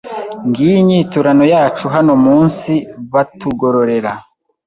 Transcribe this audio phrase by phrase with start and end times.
[0.47, 2.73] Ngiyo inyiturano yacu hano mu nsi
[3.13, 4.11] batugororera